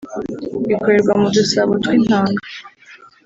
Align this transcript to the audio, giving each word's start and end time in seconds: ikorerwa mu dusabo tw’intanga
ikorerwa 0.73 1.13
mu 1.21 1.27
dusabo 1.35 1.71
tw’intanga 1.81 2.41